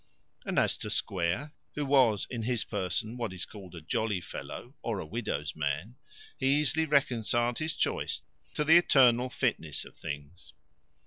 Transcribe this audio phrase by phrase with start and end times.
[0.45, 4.73] And as to Square, who was in his person what is called a jolly fellow,
[4.81, 5.95] or a widow's man,
[6.39, 8.23] he easily reconciled his choice
[8.55, 10.53] to the eternal fitness of things.